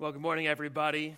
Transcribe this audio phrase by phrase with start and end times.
[0.00, 1.14] Well, good morning, everybody.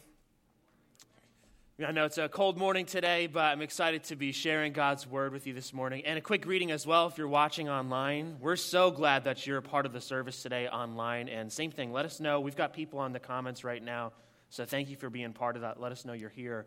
[1.86, 5.32] I know it's a cold morning today, but I'm excited to be sharing God's word
[5.32, 6.04] with you this morning.
[6.04, 8.38] And a quick reading as well if you're watching online.
[8.40, 11.28] We're so glad that you're a part of the service today online.
[11.28, 12.40] And same thing, let us know.
[12.40, 14.14] We've got people on the comments right now,
[14.50, 15.80] so thank you for being part of that.
[15.80, 16.66] Let us know you're here.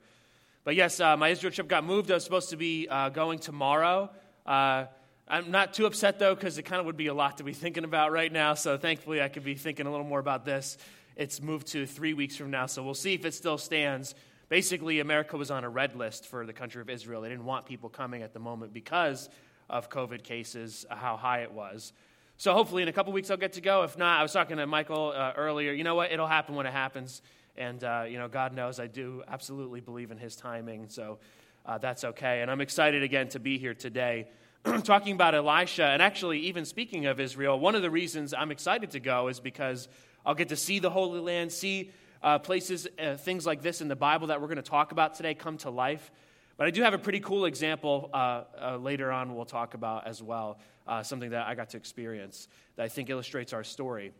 [0.63, 2.09] But yes, uh, my Israel trip got moved.
[2.11, 4.09] I was supposed to be uh, going tomorrow.
[4.45, 4.86] Uh,
[5.27, 7.52] I'm not too upset though, because it kind of would be a lot to be
[7.52, 8.54] thinking about right now.
[8.54, 10.77] So thankfully, I could be thinking a little more about this.
[11.16, 14.16] It's moved to three weeks from now, so we'll see if it still stands.
[14.49, 17.21] Basically, America was on a red list for the country of Israel.
[17.21, 19.30] They didn't want people coming at the moment because
[19.70, 21.93] of COVID cases, uh, how high it was.
[22.38, 23.84] So hopefully, in a couple weeks, I'll get to go.
[23.84, 25.71] If not, I was talking to Michael uh, earlier.
[25.71, 26.12] You know what?
[26.12, 27.21] It'll happen when it happens.
[27.57, 30.90] And, uh, you know, God knows I do absolutely believe in his timing.
[30.90, 31.20] So
[31.66, 32.41] uh, that's okay.
[32.41, 34.27] And I'm excited again to be here today
[34.84, 35.85] talking about Elisha.
[35.85, 39.40] And actually, even speaking of Israel, one of the reasons I'm excited to go is
[39.40, 39.88] because
[40.25, 41.91] I'll get to see the Holy Land, see
[42.23, 45.15] uh, places, uh, things like this in the Bible that we're going to talk about
[45.15, 46.12] today come to life.
[46.57, 50.07] But I do have a pretty cool example uh, uh later on we'll talk about
[50.07, 54.13] as well, uh, something that I got to experience that I think illustrates our story.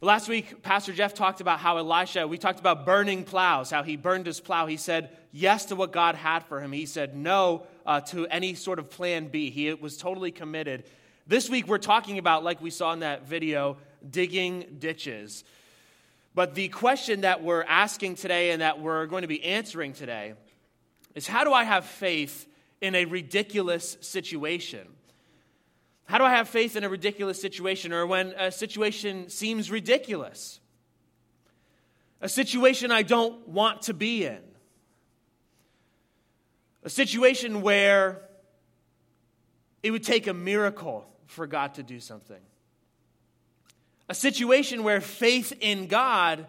[0.00, 3.82] But last week, Pastor Jeff talked about how Elisha, we talked about burning plows, how
[3.82, 4.66] he burned his plow.
[4.66, 6.70] He said yes to what God had for him.
[6.70, 9.50] He said no uh, to any sort of plan B.
[9.50, 10.84] He was totally committed.
[11.26, 13.78] This week, we're talking about, like we saw in that video,
[14.10, 15.44] digging ditches.
[16.34, 20.34] But the question that we're asking today and that we're going to be answering today
[21.14, 22.46] is how do I have faith
[22.80, 24.86] in a ridiculous situation?
[26.04, 30.60] How do I have faith in a ridiculous situation or when a situation seems ridiculous?
[32.20, 34.40] A situation I don't want to be in.
[36.84, 38.22] A situation where
[39.82, 42.40] it would take a miracle for God to do something
[44.08, 46.46] a situation where faith in God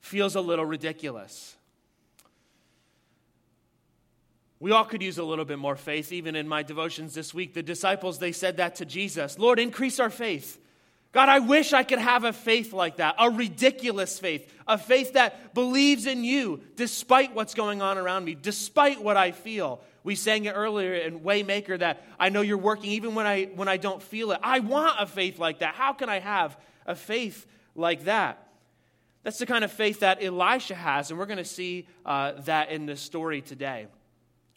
[0.00, 1.56] feels a little ridiculous.
[4.58, 6.12] We all could use a little bit more faith.
[6.12, 10.00] Even in my devotions this week, the disciples, they said that to Jesus Lord, increase
[10.00, 10.58] our faith.
[11.12, 15.14] God, I wish I could have a faith like that, a ridiculous faith, a faith
[15.14, 19.80] that believes in you despite what's going on around me, despite what I feel.
[20.06, 23.66] We sang it earlier in Waymaker that I know you're working even when I, when
[23.66, 24.38] I don't feel it.
[24.40, 25.74] I want a faith like that.
[25.74, 26.56] How can I have
[26.86, 27.44] a faith
[27.74, 28.46] like that?
[29.24, 32.70] That's the kind of faith that Elisha has, and we're going to see uh, that
[32.70, 33.88] in this story today.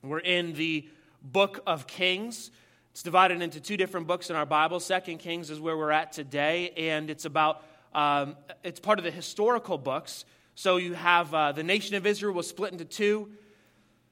[0.04, 0.88] We're in the
[1.24, 2.52] book of Kings.
[2.92, 4.80] It's divided into two different books in our Bible.
[4.80, 7.64] Second Kings is where we're at today, and it's about
[7.96, 10.26] um, it's part of the historical books.
[10.54, 13.30] So you have uh, the nation of Israel was split into two.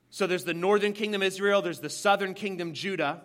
[0.09, 3.22] So there's the northern kingdom Israel, there's the southern kingdom Judah.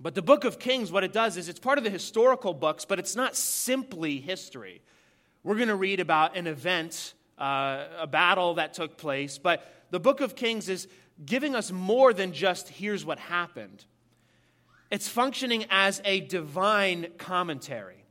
[0.00, 2.86] But the book of Kings, what it does is it's part of the historical books,
[2.86, 4.80] but it's not simply history.
[5.42, 10.00] We're going to read about an event, uh, a battle that took place, but the
[10.00, 10.88] book of Kings is
[11.24, 13.84] giving us more than just here's what happened.
[14.90, 18.04] It's functioning as a divine commentary,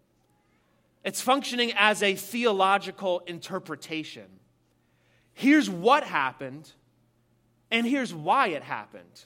[1.03, 4.25] it's functioning as a theological interpretation.
[5.33, 6.69] Here's what happened,
[7.71, 9.25] and here's why it happened.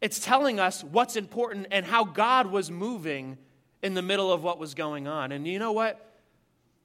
[0.00, 3.38] It's telling us what's important and how God was moving
[3.82, 5.32] in the middle of what was going on.
[5.32, 6.12] And you know what?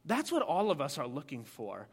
[0.06, 1.88] That's what all of us are looking for.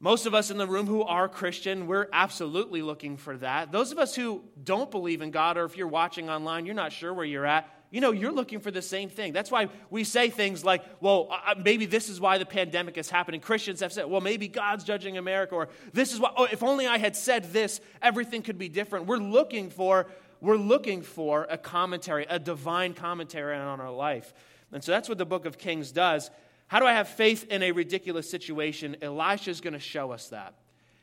[0.00, 3.72] Most of us in the room who are Christian, we're absolutely looking for that.
[3.72, 6.92] Those of us who don't believe in God, or if you're watching online, you're not
[6.92, 9.32] sure where you're at, you know, you're looking for the same thing.
[9.32, 11.30] That's why we say things like, well,
[11.62, 13.40] maybe this is why the pandemic is happening.
[13.40, 16.86] Christians have said, well, maybe God's judging America, or this is why, oh, if only
[16.86, 19.06] I had said this, everything could be different.
[19.06, 20.06] We're looking for,
[20.40, 24.34] we're looking for a commentary, a divine commentary on our life.
[24.70, 26.30] And so that's what the book of Kings does.
[26.66, 28.96] How do I have faith in a ridiculous situation?
[29.00, 30.54] Elisha is going to show us that.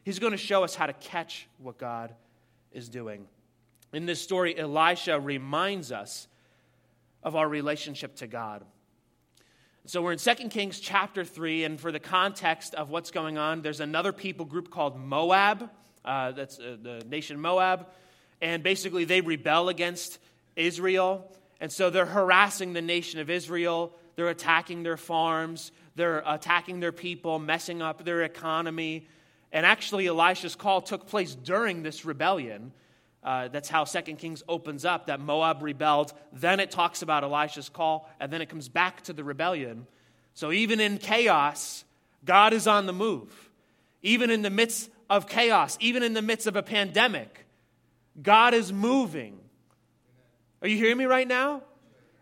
[0.04, 2.14] He's going to show us how to catch what God
[2.72, 3.26] is doing.
[3.92, 6.28] In this story, Elisha reminds us
[7.24, 8.64] of our relationship to God.
[9.88, 13.62] So we're in 2 Kings chapter 3, and for the context of what's going on,
[13.62, 15.70] there's another people group called Moab.
[16.04, 17.88] Uh, that's uh, the nation Moab.
[18.42, 20.18] And basically, they rebel against
[20.56, 21.32] Israel.
[21.62, 23.96] And so they're harassing the nation of Israel.
[24.16, 25.72] They're attacking their farms.
[25.96, 29.08] They're attacking their people, messing up their economy.
[29.52, 32.72] And actually, Elisha's call took place during this rebellion.
[33.26, 36.14] Uh, that's how Second Kings opens up that Moab rebelled.
[36.32, 39.88] Then it talks about Elisha's call, and then it comes back to the rebellion.
[40.36, 41.86] So even in chaos,
[42.24, 43.50] God is on the move.
[44.04, 47.48] Even in the midst of chaos, even in the midst of a pandemic,
[48.22, 49.40] God is moving.
[50.62, 51.64] Are you hearing me right now?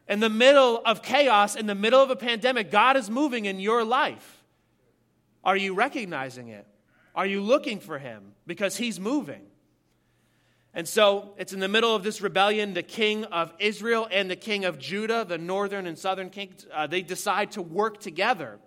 [0.07, 3.59] In the middle of chaos, in the middle of a pandemic, God is moving in
[3.59, 4.41] your life.
[5.43, 6.65] Are you recognizing it?
[7.13, 8.33] Are you looking for him?
[8.47, 9.41] Because he's moving.
[10.73, 14.35] And so it's in the middle of this rebellion, the king of Israel and the
[14.35, 18.59] king of Judah, the northern and southern kings, uh, they decide to work together.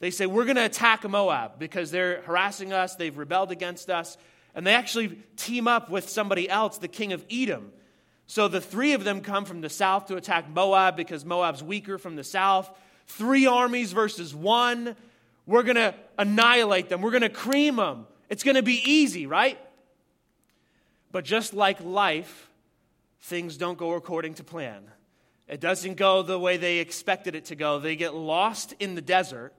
[0.00, 4.16] They say, We're going to attack Moab because they're harassing us, they've rebelled against us.
[4.56, 7.72] And they actually team up with somebody else, the king of Edom.
[8.26, 11.98] So the three of them come from the south to attack Moab because Moab's weaker
[11.98, 12.70] from the south.
[13.06, 14.96] Three armies versus one.
[15.46, 17.02] We're going to annihilate them.
[17.02, 18.06] We're going to cream them.
[18.30, 19.58] It's going to be easy, right?
[21.14, 22.50] But just like life,
[23.20, 24.82] things don't go according to plan.
[25.46, 27.78] It doesn't go the way they expected it to go.
[27.78, 29.52] They get lost in the desert.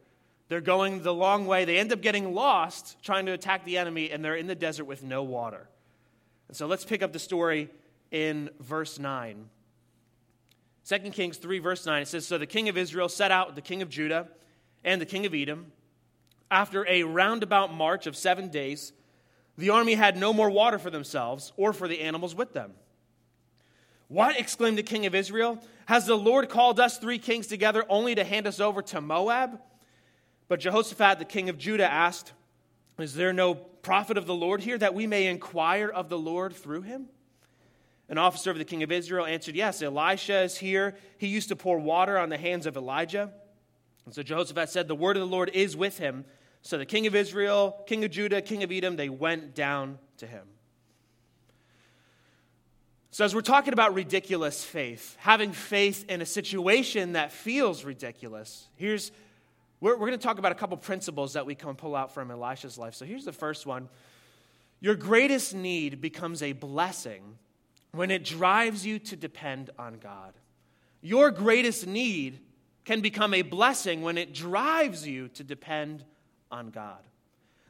[0.49, 1.63] They're going the long way.
[1.63, 4.83] They end up getting lost trying to attack the enemy, and they're in the desert
[4.83, 5.69] with no water.
[6.49, 7.69] And so let's pick up the story
[8.11, 9.49] in verse 9.
[10.85, 13.55] 2 Kings 3, verse 9, it says So the king of Israel set out with
[13.55, 14.27] the king of Judah
[14.83, 15.71] and the king of Edom.
[16.51, 18.91] After a roundabout march of seven days,
[19.57, 22.73] the army had no more water for themselves or for the animals with them.
[24.07, 24.39] What?
[24.39, 25.59] exclaimed the king of Israel.
[25.85, 29.59] Has the Lord called us three kings together only to hand us over to Moab?
[30.47, 32.33] But Jehoshaphat, the king of Judah, asked,
[32.99, 36.53] Is there no prophet of the Lord here that we may inquire of the Lord
[36.53, 37.07] through him?
[38.07, 40.95] An officer of the king of Israel answered, Yes, Elisha is here.
[41.17, 43.31] He used to pour water on the hands of Elijah.
[44.05, 46.25] And so Jehoshaphat said, The word of the Lord is with him.
[46.65, 50.25] So the king of Israel, king of Judah, king of Edom, they went down to
[50.25, 50.47] him.
[53.11, 58.67] So, as we're talking about ridiculous faith, having faith in a situation that feels ridiculous,
[58.77, 59.11] here's
[59.79, 62.31] we're, we're going to talk about a couple principles that we can pull out from
[62.31, 62.95] Elisha's life.
[62.95, 63.87] So, here's the first one
[64.79, 67.37] Your greatest need becomes a blessing
[67.91, 70.33] when it drives you to depend on God.
[71.03, 72.39] Your greatest need
[72.85, 76.03] can become a blessing when it drives you to depend
[76.55, 76.99] on God.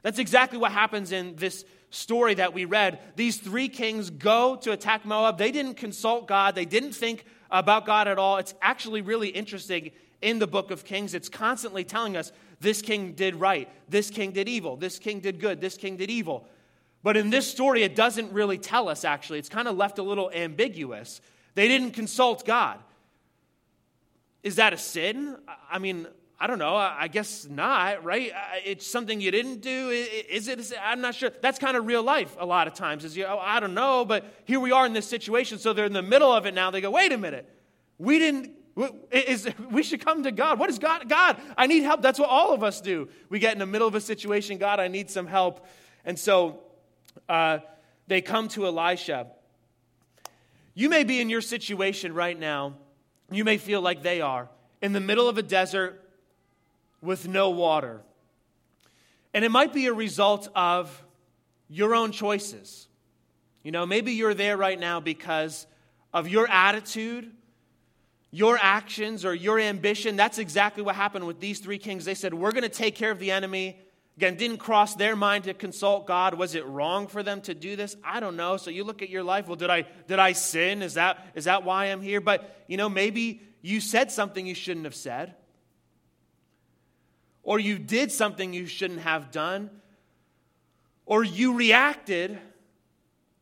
[0.02, 3.00] That's exactly what happens in this story that we read.
[3.16, 5.38] These three kings go to attack Moab.
[5.38, 8.36] They didn't consult God, they didn't think about God at all.
[8.38, 9.90] It's actually really interesting
[10.22, 11.14] in the book of Kings.
[11.14, 15.40] It's constantly telling us this king did right, this king did evil, this king did
[15.40, 16.46] good, this king did evil.
[17.02, 19.38] But in this story, it doesn't really tell us, actually.
[19.38, 21.20] It's kind of left a little ambiguous.
[21.54, 22.78] They didn't consult God.
[24.42, 25.36] Is that a sin?
[25.70, 26.06] I mean,
[26.38, 26.76] I don't know.
[26.76, 28.30] I guess not, right?
[28.62, 29.88] It's something you didn't do.
[29.90, 30.72] Is it?
[30.82, 31.30] I'm not sure.
[31.40, 33.06] That's kind of real life a lot of times.
[33.06, 35.58] Is you, oh, I don't know, but here we are in this situation.
[35.58, 36.70] So they're in the middle of it now.
[36.70, 37.48] They go, wait a minute.
[37.96, 38.50] We didn't.
[39.10, 40.58] Is, we should come to God.
[40.58, 41.08] What is God?
[41.08, 42.02] God, I need help.
[42.02, 43.08] That's what all of us do.
[43.30, 44.58] We get in the middle of a situation.
[44.58, 45.66] God, I need some help.
[46.04, 46.60] And so
[47.30, 47.60] uh,
[48.08, 49.28] they come to Elisha.
[50.74, 52.74] You may be in your situation right now.
[53.30, 54.50] You may feel like they are
[54.82, 56.02] in the middle of a desert
[57.06, 58.02] with no water.
[59.32, 61.04] And it might be a result of
[61.68, 62.88] your own choices.
[63.62, 65.66] You know, maybe you're there right now because
[66.12, 67.30] of your attitude,
[68.30, 70.16] your actions, or your ambition.
[70.16, 72.04] That's exactly what happened with these three kings.
[72.04, 73.78] They said, We're going to take care of the enemy.
[74.16, 76.34] Again, didn't cross their mind to consult God.
[76.34, 77.94] Was it wrong for them to do this?
[78.02, 78.56] I don't know.
[78.56, 80.80] So you look at your life, well, did I did I sin?
[80.82, 82.22] Is that is that why I'm here?
[82.22, 85.34] But you know, maybe you said something you shouldn't have said.
[87.46, 89.70] Or you did something you shouldn't have done.
[91.06, 92.38] Or you reacted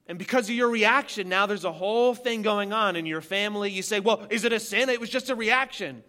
[0.06, 3.70] and because of your reaction, now there's a whole thing going on in your family.
[3.70, 4.90] You say, well, is it a sin?
[4.90, 6.02] It was just a reaction.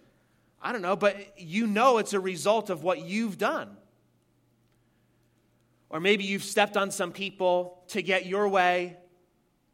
[0.62, 3.78] I don't know, but you know it's a result of what you've done.
[5.90, 8.98] Or maybe you've stepped on some people to get your way.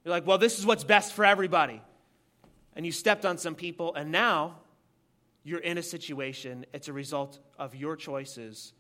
[0.03, 1.81] You're like, well, this is what's best for everybody.
[2.75, 4.57] And you stepped on some people, and now
[5.43, 6.65] you're in a situation.
[6.73, 8.73] It's a result of your choices.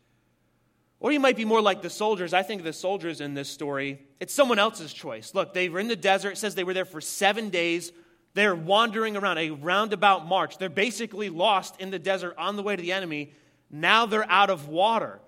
[0.99, 2.33] Or you might be more like the soldiers.
[2.33, 5.33] I think the soldiers in this story, it's someone else's choice.
[5.33, 6.33] Look, they were in the desert.
[6.33, 7.91] It says they were there for seven days.
[8.35, 10.59] They're wandering around, a roundabout march.
[10.59, 13.33] They're basically lost in the desert on the way to the enemy.
[13.71, 15.19] Now they're out of water.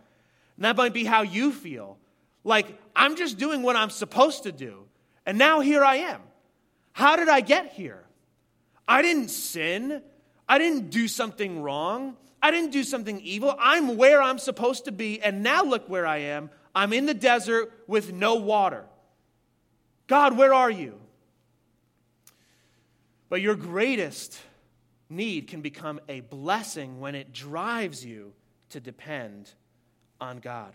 [0.57, 1.97] And that might be how you feel.
[2.43, 4.85] Like, I'm just doing what I'm supposed to do.
[5.25, 6.21] And now here I am.
[6.91, 8.03] How did I get here?
[8.87, 10.03] I didn't sin.
[10.47, 12.15] I didn't do something wrong.
[12.41, 13.55] I didn't do something evil.
[13.59, 15.21] I'm where I'm supposed to be.
[15.21, 16.49] And now look where I am.
[16.75, 18.85] I'm in the desert with no water.
[20.07, 20.99] God, where are you?
[23.29, 24.37] But your greatest
[25.09, 28.33] need can become a blessing when it drives you
[28.69, 29.51] to depend
[30.19, 30.73] on God.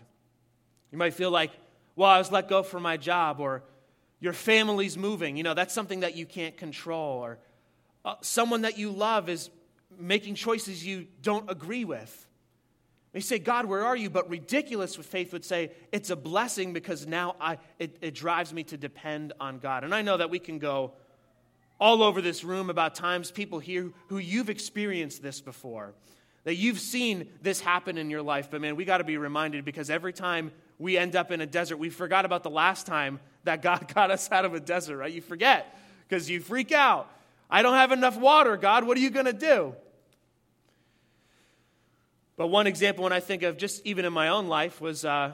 [0.91, 1.51] You might feel like,
[1.95, 3.63] well, I was let go from my job, or
[4.19, 5.37] your family's moving.
[5.37, 7.37] You know, that's something that you can't control, or
[8.05, 9.49] uh, someone that you love is
[9.99, 12.27] making choices you don't agree with.
[13.11, 14.09] They say, God, where are you?
[14.09, 18.53] But ridiculous with faith would say, it's a blessing because now I, it, it drives
[18.53, 19.83] me to depend on God.
[19.83, 20.93] And I know that we can go
[21.79, 25.95] all over this room about times people here who you've experienced this before,
[26.43, 28.49] that you've seen this happen in your life.
[28.51, 31.47] But man, we got to be reminded because every time we end up in a
[31.47, 34.97] desert, we forgot about the last time that God got us out of a desert,
[34.97, 35.11] right?
[35.11, 35.75] You forget
[36.07, 37.09] because you freak out.
[37.49, 38.83] I don't have enough water, God.
[38.83, 39.73] What are you going to do?
[42.39, 45.33] But one example, when I think of just even in my own life, was uh,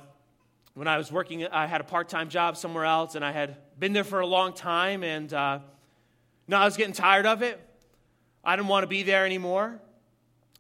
[0.74, 3.58] when I was working, I had a part time job somewhere else, and I had
[3.78, 5.60] been there for a long time, and uh,
[6.48, 7.62] now I was getting tired of it.
[8.44, 9.80] I didn't want to be there anymore.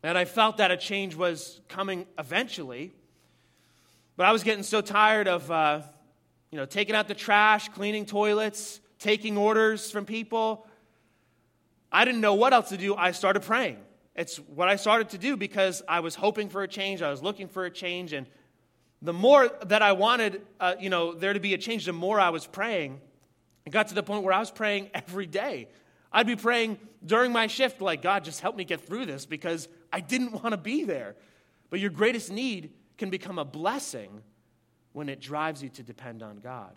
[0.04, 2.94] And I felt that a change was coming eventually.
[4.16, 5.82] But I was getting so tired of, uh,
[6.52, 10.68] you know, taking out the trash, cleaning toilets, taking orders from people.
[11.92, 12.94] I didn't know what else to do.
[12.96, 13.80] I started praying.
[14.16, 17.02] It's what I started to do because I was hoping for a change.
[17.02, 18.14] I was looking for a change.
[18.14, 18.28] And
[19.02, 22.20] the more that I wanted, uh, you know, there to be a change, the more
[22.20, 23.02] I was praying.
[23.66, 25.68] It got to the point where I was praying every day.
[26.12, 29.68] I'd be praying during my shift, like, God, just help me get through this because
[29.92, 31.16] I didn't want to be there.
[31.70, 34.22] But your greatest need can become a blessing
[34.94, 36.72] when it drives you to depend on God.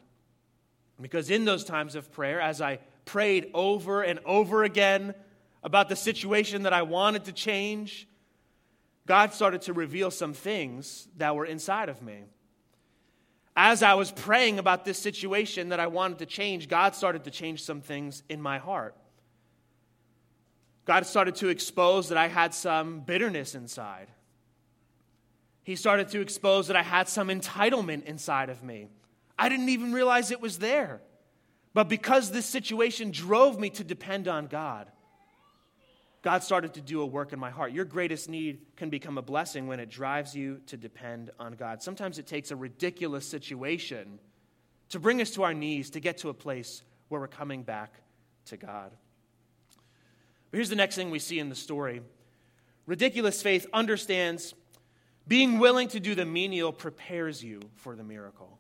[1.01, 5.15] Because in those times of prayer, as I prayed over and over again,
[5.63, 8.09] about the situation that I wanted to change,
[9.07, 12.25] God started to reveal some things that were inside of me.
[13.57, 17.31] As I was praying about this situation that I wanted to change, God started to
[17.31, 18.95] change some things in my heart.
[20.85, 24.09] God started to expose that I had some bitterness inside.
[25.65, 28.89] He started to expose that I had some entitlement inside of me.
[29.39, 31.03] I didn't even realize it was there.
[31.75, 34.91] But because this situation drove me to depend on God,
[36.23, 37.73] God started to do a work in my heart.
[37.73, 41.83] Your greatest need can become a blessing when it drives you to depend on God.
[41.83, 44.19] Sometimes it takes a ridiculous situation
[44.89, 47.93] to bring us to our knees to get to a place where we're coming back
[48.47, 48.91] to God.
[50.51, 52.03] But here's the next thing we see in the story
[52.87, 54.55] ridiculous faith understands
[55.29, 58.59] being willing to do the menial prepares you for the miracle.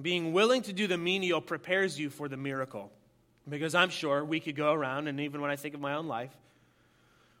[0.00, 2.92] Being willing to do the menial prepares you for the miracle.
[3.48, 6.06] Because I'm sure we could go around, and even when I think of my own
[6.06, 6.32] life,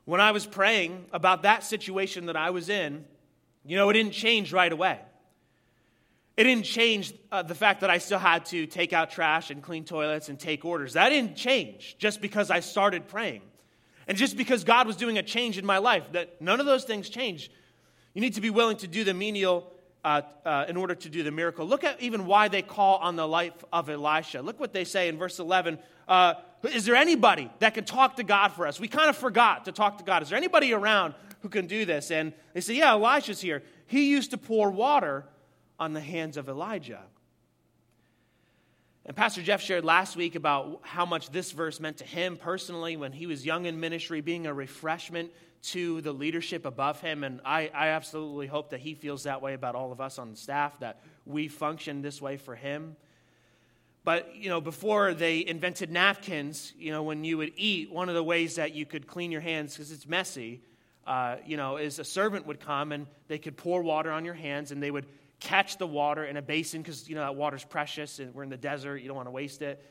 [0.04, 3.04] when I was praying about that situation that I was in,
[3.64, 5.00] you know, it didn't change right away.
[6.36, 9.62] It didn't change uh, the fact that I still had to take out trash and
[9.62, 10.92] clean toilets and take orders.
[10.92, 13.42] That didn't change just because I started praying.
[14.06, 16.84] And just because God was doing a change in my life, that none of those
[16.84, 17.50] things change.
[18.14, 19.72] You need to be willing to do the menial
[20.06, 21.66] uh, uh, in order to do the miracle.
[21.66, 24.40] Look at even why they call on the life of Elisha.
[24.40, 25.80] Look what they say in verse 11.
[26.06, 28.78] Uh, is there anybody that can talk to God for us?
[28.78, 30.22] We kind of forgot to talk to God.
[30.22, 32.12] Is there anybody around who can do this?
[32.12, 33.64] And they say, Yeah, Elisha's here.
[33.88, 35.24] He used to pour water
[35.76, 37.02] on the hands of Elijah.
[39.06, 42.96] And Pastor Jeff shared last week about how much this verse meant to him personally
[42.96, 45.32] when he was young in ministry, being a refreshment
[45.62, 47.24] to the leadership above him.
[47.24, 50.30] And I, I absolutely hope that he feels that way about all of us on
[50.30, 52.96] the staff, that we function this way for him.
[54.04, 58.14] But, you know, before they invented napkins, you know, when you would eat, one of
[58.14, 60.60] the ways that you could clean your hands, because it's messy,
[61.06, 64.34] uh, you know, is a servant would come and they could pour water on your
[64.34, 65.06] hands and they would
[65.40, 68.48] catch the water in a basin because, you know, that water's precious and we're in
[68.48, 69.84] the desert, you don't want to waste it.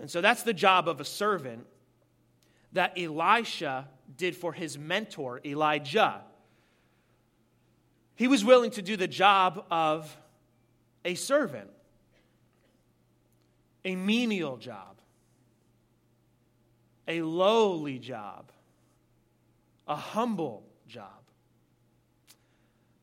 [0.00, 1.64] And so that's the job of a servant
[2.72, 6.22] that Elisha did for his mentor, Elijah.
[8.14, 10.16] He was willing to do the job of
[11.04, 11.70] a servant,
[13.84, 14.96] a menial job,
[17.06, 18.50] a lowly job,
[19.86, 21.06] a humble job.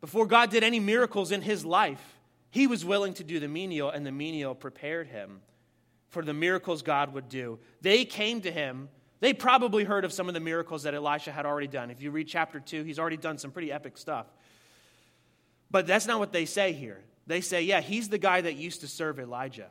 [0.02, 2.20] Before God did any miracles in his life,
[2.52, 5.42] he was willing to do the menial, and the menial prepared him
[6.10, 7.60] for the miracles God would do.
[7.82, 8.90] They came to him
[9.26, 11.90] they probably heard of some of the miracles that Elisha had already done.
[11.90, 14.28] If you read chapter 2, he's already done some pretty epic stuff.
[15.72, 17.02] But that's not what they say here.
[17.26, 19.70] They say, yeah, he's the guy that used to serve Elijah.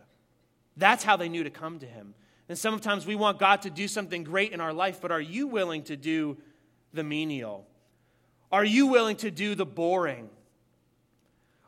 [0.76, 2.14] That's how they knew to come to him.
[2.48, 5.46] And sometimes we want God to do something great in our life, but are you
[5.46, 6.36] willing to do
[6.92, 7.64] the menial?
[8.50, 10.30] Are you willing to do the boring?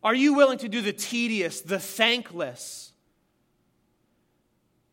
[0.03, 2.91] Are you willing to do the tedious, the thankless?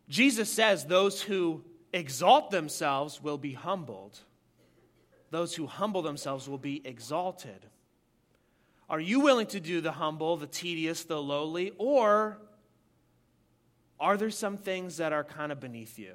[0.10, 4.20] Jesus says those who exalt themselves will be humbled.
[5.30, 7.66] Those who humble themselves will be exalted.
[8.90, 12.38] Are you willing to do the humble, the tedious, the lowly, or
[14.00, 16.14] are there some things that are kind of beneath you?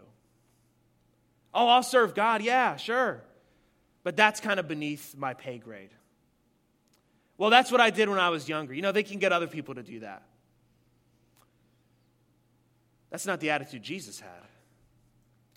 [1.54, 2.42] Oh, I'll serve God.
[2.42, 3.22] Yeah, sure.
[4.04, 5.90] but that's kind of beneath my pay grade.
[7.36, 8.74] Well, that's what I did when I was younger.
[8.74, 10.22] You know, they can get other people to do that.
[13.10, 14.47] That's not the attitude Jesus had.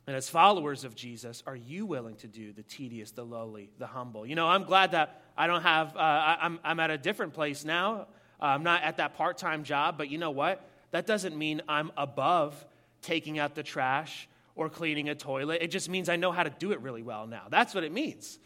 [0.08, 3.88] And as followers of Jesus, are you willing to do the tedious, the lowly, the
[3.88, 4.25] humble?
[4.25, 7.63] You know, I'm glad that I don't have, uh, I'm, I'm at a different place
[7.63, 8.08] now.
[8.41, 10.67] Uh, I'm not at that part time job, but you know what?
[10.89, 12.65] That doesn't mean I'm above
[13.01, 15.62] taking out the trash or cleaning a toilet.
[15.62, 17.43] It just means I know how to do it really well now.
[17.50, 18.39] That's what it means.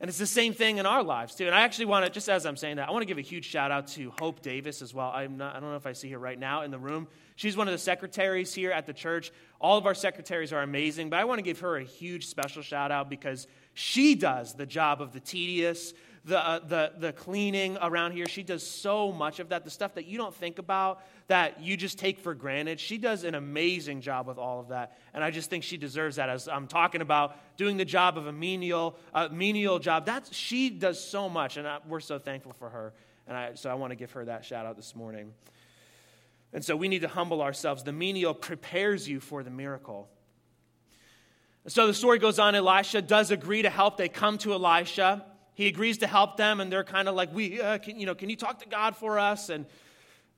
[0.00, 1.44] And it's the same thing in our lives, too.
[1.44, 3.22] And I actually want to, just as I'm saying that, I want to give a
[3.22, 5.12] huge shout out to Hope Davis as well.
[5.14, 7.06] I'm not, I don't know if I see her right now in the room.
[7.36, 9.30] She's one of the secretaries here at the church.
[9.60, 12.62] All of our secretaries are amazing, but I want to give her a huge special
[12.62, 15.92] shout out because she does the job of the tedious,
[16.24, 18.26] the, uh, the, the cleaning around here.
[18.26, 21.76] She does so much of that, the stuff that you don't think about, that you
[21.76, 22.78] just take for granted.
[22.78, 24.98] She does an amazing job with all of that.
[25.14, 26.28] And I just think she deserves that.
[26.28, 30.68] As I'm talking about doing the job of a menial, uh, menial job, that's, she
[30.68, 31.56] does so much.
[31.56, 32.92] And I, we're so thankful for her.
[33.26, 35.32] And I, so I want to give her that shout out this morning.
[36.52, 37.82] And so we need to humble ourselves.
[37.82, 40.08] The menial prepares you for the miracle.
[41.68, 42.54] So the story goes on.
[42.54, 43.96] Elisha does agree to help.
[43.96, 45.24] They come to Elisha.
[45.60, 48.14] He agrees to help them, and they're kind of like, "We, uh, can, you know,
[48.14, 49.66] can you talk to God for us?" And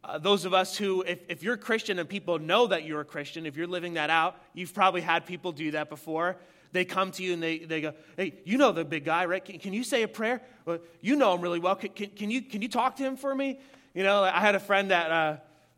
[0.02, 3.04] uh, those of us who, if, if you're Christian and people know that you're a
[3.04, 6.38] Christian, if you're living that out, you've probably had people do that before.
[6.72, 9.44] They come to you and they, they go, Hey, you know the big guy, right?
[9.44, 10.42] Can, can you say a prayer?
[10.64, 11.76] Well, you know him really well.
[11.76, 13.60] Can, can, can, you, can you talk to him for me?
[13.94, 15.36] You know, I had a friend that uh,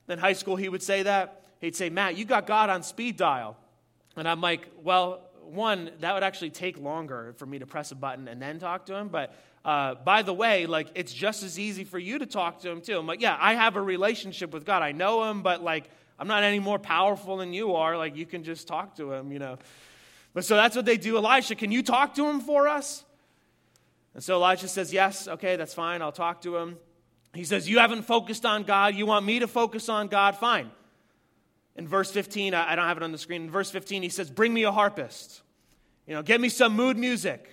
[0.08, 1.42] in high school, he would say that.
[1.60, 3.58] He'd say, Matt, you got God on speed dial.
[4.16, 7.94] And I'm like, Well, one, that would actually take longer for me to press a
[7.94, 9.08] button and then talk to him.
[9.08, 9.34] But
[9.64, 12.80] uh, by the way, like it's just as easy for you to talk to him
[12.80, 12.98] too.
[12.98, 14.82] I'm like, yeah, I have a relationship with God.
[14.82, 17.96] I know him, but like I'm not any more powerful than you are.
[17.96, 19.58] Like you can just talk to him, you know.
[20.34, 21.16] But so that's what they do.
[21.16, 23.04] Elisha, can you talk to him for us?
[24.14, 26.02] And so Elijah says, Yes, okay, that's fine.
[26.02, 26.76] I'll talk to him.
[27.34, 28.94] He says, You haven't focused on God.
[28.94, 30.36] You want me to focus on God?
[30.36, 30.70] Fine.
[31.76, 33.42] In verse 15, I don't have it on the screen.
[33.42, 35.42] In verse 15, he says, Bring me a harpist.
[36.06, 37.48] You know, get me some mood music.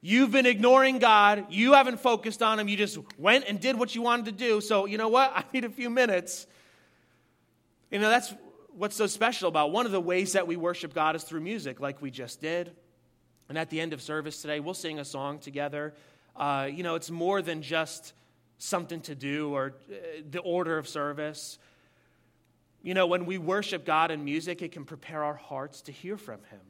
[0.00, 1.46] You've been ignoring God.
[1.50, 2.68] You haven't focused on Him.
[2.68, 4.60] You just went and did what you wanted to do.
[4.60, 5.32] So, you know what?
[5.34, 6.46] I need a few minutes.
[7.90, 8.32] You know, that's
[8.74, 11.80] what's so special about one of the ways that we worship God is through music,
[11.80, 12.70] like we just did.
[13.48, 15.94] And at the end of service today, we'll sing a song together.
[16.36, 18.12] Uh, you know, it's more than just
[18.58, 19.94] something to do or uh,
[20.30, 21.58] the order of service.
[22.82, 26.16] You know, when we worship God in music, it can prepare our hearts to hear
[26.16, 26.60] from Him.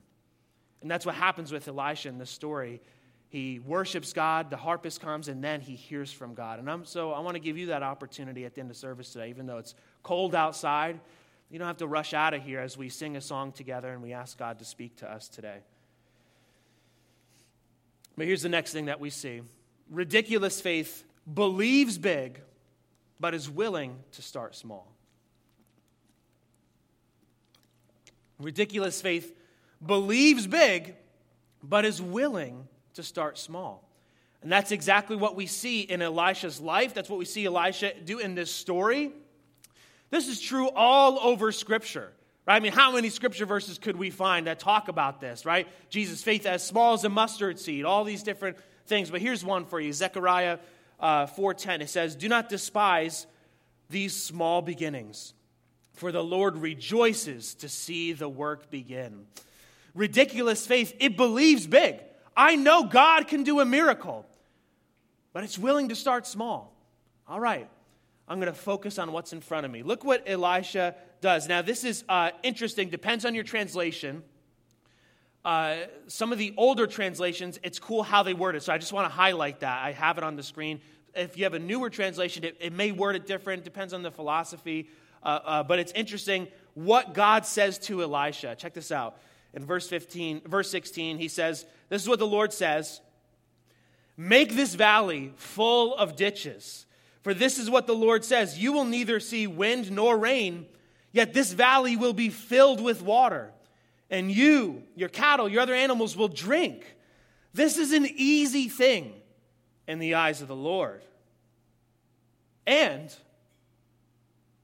[0.81, 2.81] And that's what happens with Elisha in this story.
[3.29, 6.59] He worships God, the harpist comes, and then he hears from God.
[6.59, 9.13] And I'm, so I want to give you that opportunity at the end of service
[9.13, 10.99] today, even though it's cold outside.
[11.51, 14.03] You don't have to rush out of here as we sing a song together and
[14.03, 15.59] we ask God to speak to us today.
[18.17, 19.43] But here's the next thing that we see
[19.91, 22.41] ridiculous faith believes big,
[23.21, 24.91] but is willing to start small.
[28.39, 29.35] Ridiculous faith
[29.85, 30.95] believes big,
[31.63, 33.89] but is willing to start small.
[34.43, 36.95] And that's exactly what we see in Elisha's life.
[36.95, 39.13] That's what we see Elisha do in this story.
[40.11, 42.13] This is true all over Scripture.
[42.49, 42.57] Right?
[42.57, 45.69] I mean, how many scripture verses could we find that talk about this, right?
[45.91, 49.11] Jesus' faith as small as a mustard seed, all these different things.
[49.11, 50.59] But here's one for you Zechariah
[50.99, 51.83] uh, 4.10.
[51.83, 53.27] It says, Do not despise
[53.91, 55.35] these small beginnings,
[55.99, 59.27] for the Lord rejoices to see the work begin
[59.99, 62.01] ridiculous faith, it believes big.
[62.37, 64.25] I know God can do a miracle,
[65.33, 66.73] but it's willing to start small.
[67.27, 67.69] All right,
[68.29, 69.83] I'm going to focus on what's in front of me.
[69.83, 71.49] Look what Elisha does.
[71.49, 74.23] Now, this is uh, interesting, depends on your translation.
[75.45, 78.63] Uh, some of the older translations, it's cool how they word it.
[78.63, 79.85] So I just want to highlight that.
[79.85, 80.81] I have it on the screen.
[81.15, 84.11] If you have a newer translation, it, it may word it different, depends on the
[84.11, 84.89] philosophy.
[85.23, 88.55] Uh, uh but it's interesting what God says to Elisha.
[88.57, 89.19] Check this out
[89.55, 93.01] in verse 15, verse 16, he says, This is what the Lord says
[94.17, 96.87] Make this valley full of ditches.
[97.23, 100.67] For this is what the Lord says You will neither see wind nor rain,
[101.13, 103.53] yet this valley will be filled with water.
[104.11, 106.97] And you, your cattle, your other animals will drink.
[107.53, 109.13] This is an easy thing
[109.87, 111.03] in the eyes of the Lord.
[112.67, 113.15] And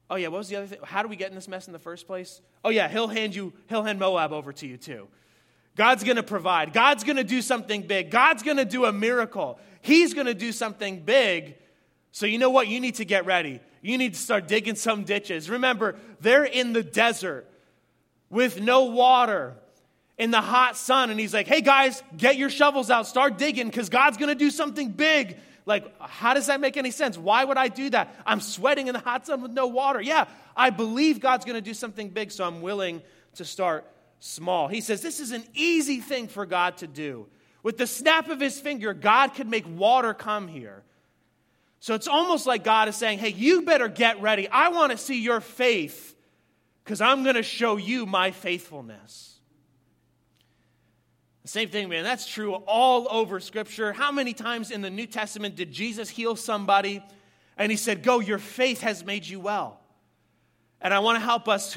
[0.09, 0.79] Oh yeah, what was the other thing?
[0.83, 2.41] How do we get in this mess in the first place?
[2.63, 5.07] Oh yeah, he'll hand you, he'll hand Moab over to you too.
[5.75, 6.71] God's going to provide.
[6.73, 8.11] God's going to do something big.
[8.11, 9.59] God's going to do a miracle.
[9.81, 11.55] He's going to do something big.
[12.11, 12.67] So you know what?
[12.67, 13.59] You need to get ready.
[13.81, 15.49] You need to start digging some ditches.
[15.49, 17.49] Remember, they're in the desert
[18.29, 19.55] with no water.
[20.17, 23.67] in the hot sun and he's like, hey guys, get your shovels out, start digging
[23.67, 25.37] because God's going to do something big.
[25.65, 27.17] Like, how does that make any sense?
[27.17, 28.15] Why would I do that?
[28.25, 29.99] I'm sweating in the hot sun with no water.
[29.99, 30.25] Yeah,
[30.55, 33.01] I believe God's going to do something big, so I'm willing
[33.35, 33.85] to start
[34.19, 34.67] small.
[34.67, 37.27] He says this is an easy thing for God to do.
[37.63, 40.83] With the snap of his finger, God could make water come here.
[41.79, 44.47] So it's almost like God is saying, hey, you better get ready.
[44.47, 46.15] I want to see your faith
[46.83, 49.34] because I'm going to show you my faithfulness.
[51.45, 52.03] Same thing, man.
[52.03, 53.93] That's true all over Scripture.
[53.93, 57.03] How many times in the New Testament did Jesus heal somebody
[57.55, 59.79] and he said, Go, your faith has made you well?
[60.85, 61.75] And I want to help us,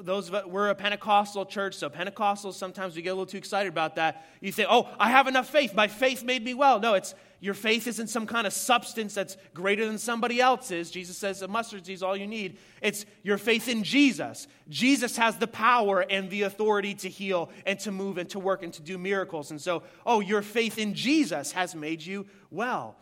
[0.00, 3.36] those of us, we're a Pentecostal church, so Pentecostals, sometimes we get a little too
[3.36, 4.26] excited about that.
[4.40, 5.76] You say, oh, I have enough faith.
[5.76, 6.80] My faith made me well.
[6.80, 10.90] No, it's your faith isn't some kind of substance that's greater than somebody else's.
[10.90, 12.58] Jesus says a mustard seed is all you need.
[12.82, 14.48] It's your faith in Jesus.
[14.68, 18.64] Jesus has the power and the authority to heal and to move and to work
[18.64, 19.52] and to do miracles.
[19.52, 22.96] And so, oh, your faith in Jesus has made you well.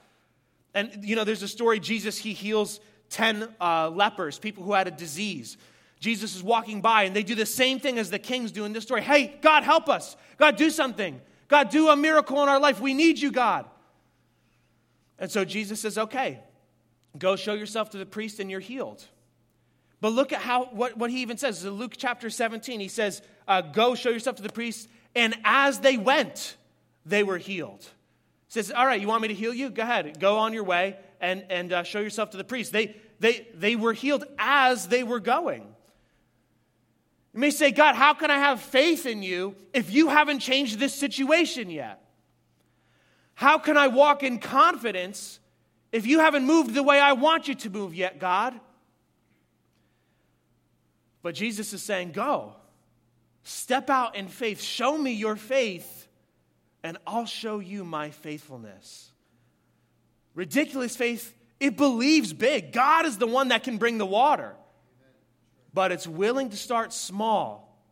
[0.74, 2.78] And, you know, there's a story Jesus, he heals
[3.10, 5.56] 10 uh, lepers, people who had a disease.
[6.00, 8.72] Jesus is walking by, and they do the same thing as the kings do in
[8.72, 9.02] this story.
[9.02, 10.16] Hey, God, help us.
[10.36, 11.20] God, do something.
[11.48, 12.80] God, do a miracle in our life.
[12.80, 13.66] We need you, God.
[15.18, 16.40] And so Jesus says, okay,
[17.16, 19.04] go show yourself to the priest and you're healed.
[20.00, 21.64] But look at how what, what he even says.
[21.64, 24.88] In Luke chapter 17, he says, uh, go show yourself to the priest.
[25.14, 26.56] And as they went,
[27.06, 27.80] they were healed.
[28.48, 29.70] He says, all right, you want me to heal you?
[29.70, 30.20] Go ahead.
[30.20, 32.72] Go on your way and, and uh, show yourself to the priest.
[32.72, 35.62] They, they, they were healed as they were going.
[37.34, 40.78] You may say, God, how can I have faith in you if you haven't changed
[40.78, 42.02] this situation yet?
[43.34, 45.38] How can I walk in confidence
[45.92, 48.58] if you haven't moved the way I want you to move yet, God?
[51.22, 52.54] But Jesus is saying, Go,
[53.42, 56.08] step out in faith, show me your faith,
[56.82, 59.12] and I'll show you my faithfulness.
[60.36, 62.70] Ridiculous faith, it believes big.
[62.70, 64.54] God is the one that can bring the water,
[65.72, 67.82] but it's willing to start small.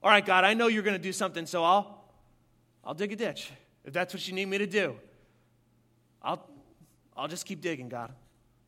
[0.00, 2.04] All right, God, I know you're going to do something, so I'll,
[2.84, 3.50] I'll dig a ditch.
[3.84, 4.96] If that's what you need me to do,
[6.22, 6.48] I'll,
[7.16, 8.12] I'll just keep digging, God.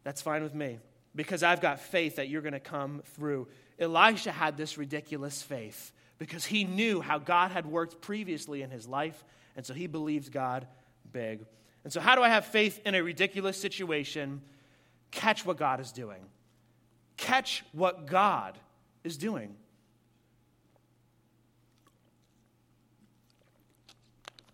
[0.02, 0.80] That's fine with me
[1.14, 3.46] because I've got faith that you're going to come through.
[3.78, 8.88] Elisha had this ridiculous faith because he knew how God had worked previously in his
[8.88, 10.66] life, and so he believed God
[11.12, 11.44] big.
[11.84, 14.42] And so, how do I have faith in a ridiculous situation?
[15.10, 16.22] Catch what God is doing.
[17.16, 18.58] Catch what God
[19.04, 19.56] is doing.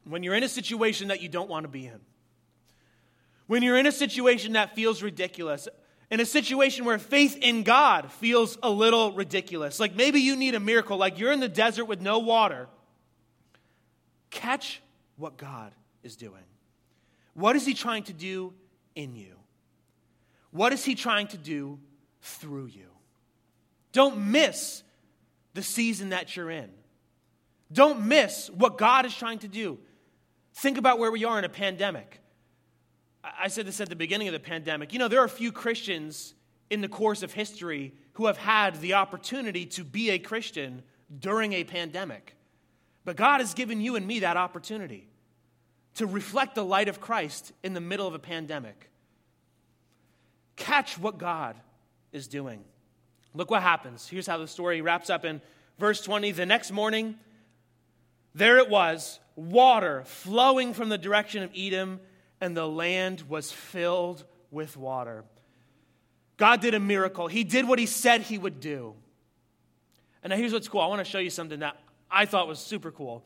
[0.09, 2.01] when you're in a situation that you don't want to be in,
[3.47, 5.69] when you're in a situation that feels ridiculous,
[6.11, 10.55] in a situation where faith in God feels a little ridiculous, like maybe you need
[10.55, 12.69] a miracle, like you're in the desert with no water,
[14.31, 14.81] catch
[15.17, 16.43] what God is doing.
[17.39, 18.53] What is He trying to do
[18.97, 19.37] in you?
[20.51, 21.79] What is He trying to do
[22.21, 22.89] through you?
[23.93, 24.83] Don't miss
[25.55, 26.69] the season that you're in.
[27.73, 29.79] Don't miss what God is trying to do.
[30.55, 32.21] Think about where we are in a pandemic.
[33.23, 34.93] I said this at the beginning of the pandemic.
[34.93, 36.35] You know, there are few Christians
[36.71, 40.83] in the course of history who have had the opportunity to be a Christian
[41.21, 42.35] during a pandemic.
[43.05, 45.09] But God has given you and me that opportunity
[45.99, 48.89] to reflect the light of Christ in the middle of a pandemic.
[50.57, 51.57] Catch what God
[52.13, 52.65] is doing.
[53.35, 54.09] Look what happens.
[54.09, 55.41] Here's how the story wraps up in
[55.79, 56.33] verse 20.
[56.33, 57.17] The next morning,
[58.35, 62.01] there it was, water flowing from the direction of Edom,
[62.41, 65.25] and the land was filled with water.
[66.37, 67.27] God did a miracle.
[67.27, 68.95] He did what he said he would do.
[70.23, 70.81] And now here's what's cool.
[70.81, 71.77] I want to show you something that
[72.09, 73.25] I thought was super cool.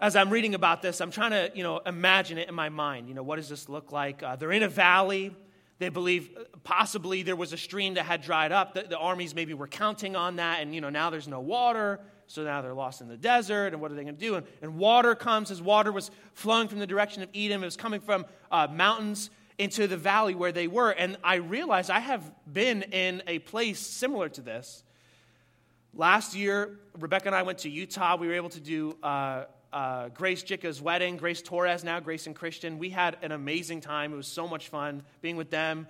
[0.00, 3.08] As I'm reading about this, I'm trying to, you know, imagine it in my mind.
[3.08, 4.22] You know, what does this look like?
[4.22, 5.34] Uh, they're in a valley.
[5.80, 8.74] They believe uh, possibly there was a stream that had dried up.
[8.74, 11.98] The, the armies maybe were counting on that, and, you know, now there's no water.
[12.28, 14.36] So now they're lost in the desert, and what are they going to do?
[14.36, 17.62] And, and, water comes as water was flowing from the direction of Edom.
[17.62, 20.90] It was coming from uh, mountains into the valley where they were.
[20.90, 24.84] And I realized I have been in a place similar to this.
[25.92, 28.16] Last year, Rebecca and I went to Utah.
[28.16, 32.34] We were able to do uh, uh, Grace Jicka's wedding, Grace Torres now, Grace and
[32.34, 32.78] Christian.
[32.78, 34.12] We had an amazing time.
[34.12, 35.86] It was so much fun being with them.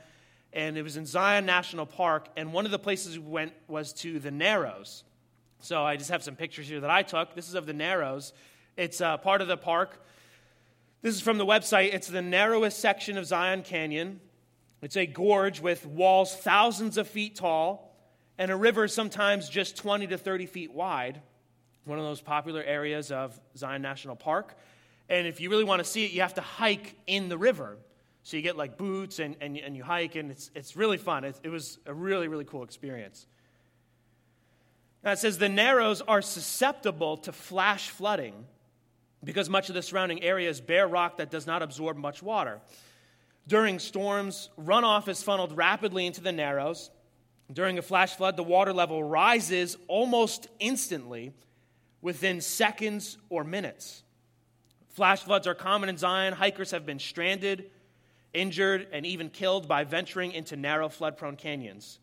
[0.52, 2.28] And it was in Zion National Park.
[2.36, 5.04] And one of the places we went was to the Narrows.
[5.60, 7.34] So I just have some pictures here that I took.
[7.34, 8.32] This is of the Narrows.
[8.76, 10.02] It's uh, part of the park.
[11.02, 11.94] This is from the website.
[11.94, 14.20] It's the narrowest section of Zion Canyon.
[14.82, 17.96] It's a gorge with walls thousands of feet tall
[18.38, 21.20] and a river sometimes just 20 to 30 feet wide.
[21.88, 24.56] One of those popular areas of Zion National Park.
[25.08, 27.78] And if you really want to see it, you have to hike in the river.
[28.22, 31.24] So you get like boots and, and, and you hike, and it's, it's really fun.
[31.24, 33.26] It, it was a really, really cool experience.
[35.02, 38.34] Now it says the Narrows are susceptible to flash flooding
[39.24, 42.60] because much of the surrounding area is bare rock that does not absorb much water.
[43.46, 46.90] During storms, runoff is funneled rapidly into the Narrows.
[47.50, 51.32] During a flash flood, the water level rises almost instantly
[52.00, 54.02] within seconds or minutes.
[54.90, 56.32] Flash floods are common in Zion.
[56.32, 57.70] Hikers have been stranded,
[58.32, 61.98] injured, and even killed by venturing into narrow, flood prone canyons.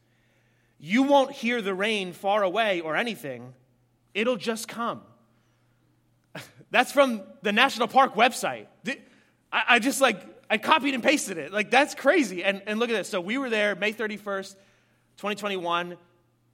[0.79, 3.53] You won't hear the rain far away or anything,
[4.13, 5.01] it'll just come.
[6.71, 8.67] That's from the National Park website.
[9.51, 11.53] I, just like, I copied and pasted it.
[11.53, 12.43] Like, that's crazy.
[12.43, 13.08] And, and look at this.
[13.08, 14.51] So we were there May 31st,
[15.17, 15.95] 2021.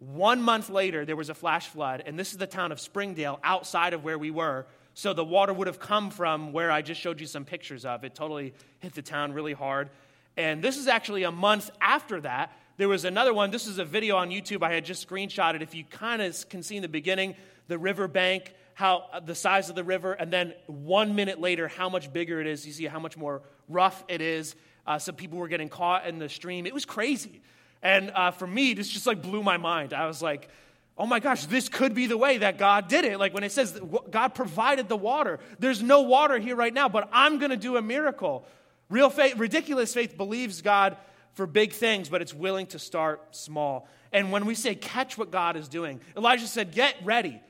[0.01, 3.39] One month later, there was a flash flood, and this is the town of Springdale
[3.43, 4.65] outside of where we were.
[4.95, 8.03] So the water would have come from where I just showed you some pictures of.
[8.03, 9.91] It totally hit the town really hard.
[10.35, 12.51] And this is actually a month after that.
[12.77, 13.51] There was another one.
[13.51, 15.61] This is a video on YouTube I had just screenshotted.
[15.61, 17.35] If you kind of can see in the beginning,
[17.67, 21.67] the river bank, how uh, the size of the river, and then one minute later,
[21.67, 22.65] how much bigger it is.
[22.65, 24.55] You see how much more rough it is.
[24.87, 26.65] Uh, some people were getting caught in the stream.
[26.65, 27.41] It was crazy.
[27.81, 29.93] And uh, for me, this just like blew my mind.
[29.93, 30.49] I was like,
[30.97, 33.17] oh my gosh, this could be the way that God did it.
[33.17, 37.09] Like when it says God provided the water, there's no water here right now, but
[37.11, 38.45] I'm going to do a miracle.
[38.89, 40.97] Real faith, ridiculous faith believes God
[41.33, 43.87] for big things, but it's willing to start small.
[44.11, 47.41] And when we say catch what God is doing, Elijah said, get ready,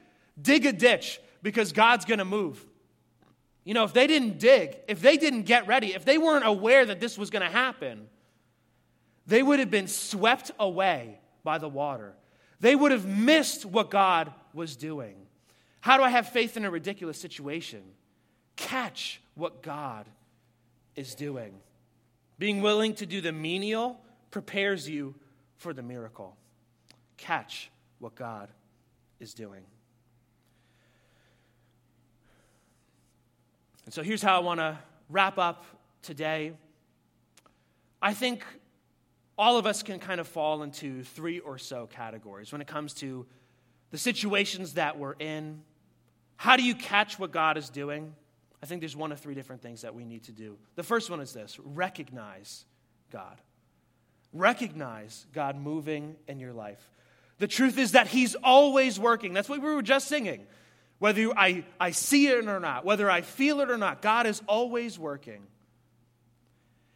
[0.42, 2.64] dig a ditch because God's going to move.
[3.64, 6.86] You know, if they didn't dig, if they didn't get ready, if they weren't aware
[6.86, 8.08] that this was going to happen,
[9.32, 12.14] they would have been swept away by the water
[12.62, 15.16] they would have missed what God was doing.
[15.82, 17.82] How do I have faith in a ridiculous situation?
[18.56, 20.06] Catch what God
[20.96, 21.56] is doing.
[22.38, 25.16] Being willing to do the menial prepares you
[25.58, 26.38] for the miracle.
[27.18, 28.50] Catch what God
[29.20, 29.64] is doing.
[33.86, 34.78] And so here's how I want to
[35.10, 35.66] wrap up
[36.04, 36.54] today.
[38.00, 38.46] I think
[39.42, 42.94] all of us can kind of fall into three or so categories when it comes
[42.94, 43.26] to
[43.90, 45.64] the situations that we're in.
[46.36, 48.14] How do you catch what God is doing?
[48.62, 50.60] I think there's one of three different things that we need to do.
[50.76, 52.66] The first one is this recognize
[53.12, 53.42] God.
[54.32, 56.92] Recognize God moving in your life.
[57.40, 59.34] The truth is that He's always working.
[59.34, 60.46] That's what we were just singing.
[61.00, 64.40] Whether I, I see it or not, whether I feel it or not, God is
[64.48, 65.48] always working.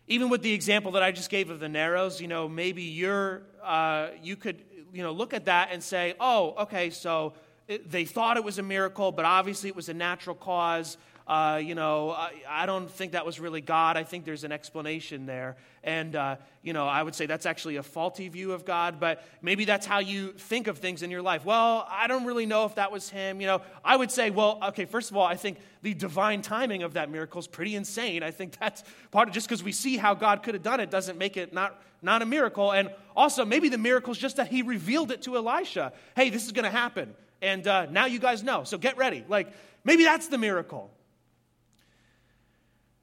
[0.08, 3.42] Even with the example that I just gave of the narrows, you know, maybe you're,
[3.64, 4.64] uh, you could,
[4.94, 7.34] you know, look at that and say, oh, okay, so
[7.68, 10.98] it, they thought it was a miracle, but obviously it was a natural cause.
[11.28, 13.98] Uh, you know, I, I, don't think that was really God.
[13.98, 15.58] I think there's an explanation there.
[15.84, 19.24] And, uh, you know, I would say that's actually a faulty view of God, but
[19.42, 21.44] maybe that's how you think of things in your life.
[21.44, 23.42] Well, I don't really know if that was Him.
[23.42, 26.84] You know, I would say, well, okay, first of all, I think the divine timing
[26.84, 28.22] of that miracle is pretty insane.
[28.22, 30.92] I think that's part of just because we see how God could have done it
[30.92, 32.72] doesn't make it not, not a miracle.
[32.72, 35.92] And also, maybe the miracle is just that He revealed it to Elisha.
[36.16, 37.16] Hey, this is going to happen.
[37.42, 38.64] And uh, now you guys know.
[38.64, 39.26] So get ready.
[39.28, 39.52] Like,
[39.84, 40.92] maybe that's the miracle.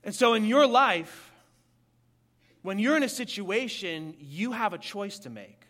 [0.04, 1.32] And so in your life,
[2.62, 5.60] when you're in a situation, you have a choice to make.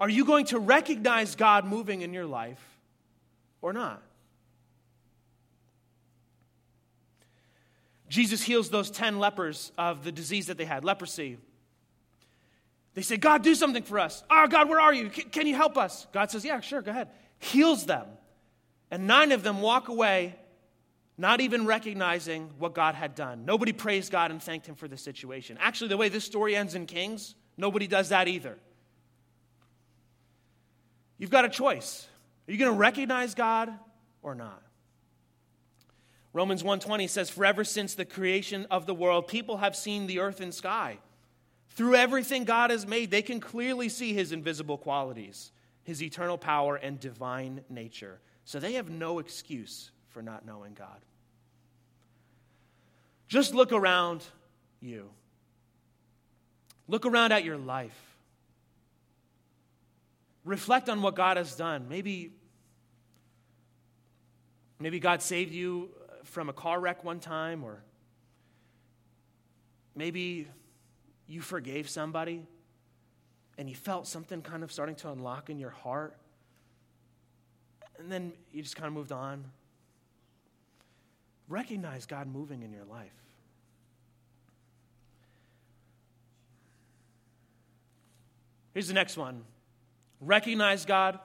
[0.00, 2.62] Are you going to recognize God moving in your life
[3.60, 4.02] or not?
[8.08, 11.38] Jesus heals those 10 lepers of the disease that they had, leprosy.
[12.94, 14.22] They say, God, do something for us.
[14.30, 15.08] Oh, God, where are you?
[15.08, 16.06] Can, can you help us?
[16.12, 17.08] God says, Yeah, sure, go ahead.
[17.38, 18.06] Heals them.
[18.90, 20.34] And nine of them walk away
[21.18, 23.44] not even recognizing what God had done.
[23.44, 25.58] Nobody praised God and thanked him for the situation.
[25.60, 28.58] Actually, the way this story ends in Kings, nobody does that either.
[31.18, 32.08] You've got a choice.
[32.48, 33.72] Are you going to recognize God
[34.22, 34.62] or not?
[36.32, 40.40] Romans 1:20 says forever since the creation of the world people have seen the earth
[40.40, 40.98] and sky.
[41.68, 45.52] Through everything God has made, they can clearly see his invisible qualities,
[45.84, 48.20] his eternal power and divine nature.
[48.44, 51.00] So they have no excuse for not knowing God.
[53.28, 54.22] Just look around
[54.80, 55.08] you.
[56.86, 57.98] Look around at your life.
[60.44, 61.86] Reflect on what God has done.
[61.88, 62.32] Maybe,
[64.78, 67.82] maybe God saved you uh, from a car wreck one time, or
[69.94, 70.48] maybe
[71.26, 72.44] you forgave somebody
[73.56, 76.16] and you felt something kind of starting to unlock in your heart.
[77.98, 79.44] and then you just kind of moved on.
[81.52, 83.12] Recognize God moving in your life.
[88.72, 89.44] Here's the next one
[90.18, 91.18] recognize God.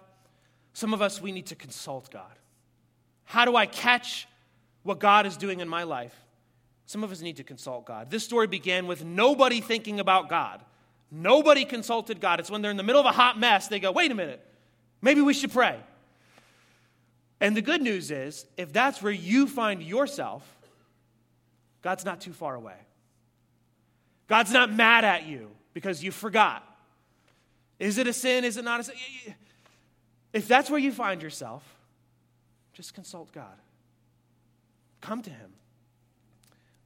[0.74, 2.38] Some of us, we need to consult God.
[3.24, 4.28] How do I catch
[4.84, 6.16] what God is doing in my life?
[6.88, 8.10] Some of us need to consult God.
[8.10, 10.62] This story began with nobody thinking about God.
[11.10, 12.42] Nobody consulted God.
[12.42, 14.46] It's when they're in the middle of a hot mess, they go, wait a minute,
[15.02, 15.80] maybe we should pray.
[17.40, 20.44] And the good news is, if that's where you find yourself,
[21.82, 22.78] God's not too far away.
[24.28, 26.64] God's not mad at you because you forgot.
[27.80, 28.44] Is it a sin?
[28.44, 28.96] Is it not a sin?
[30.34, 31.64] If that's where you find yourself,
[32.74, 33.58] just consult God.
[35.02, 35.52] Come to Him.